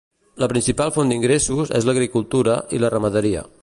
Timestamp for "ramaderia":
2.97-3.51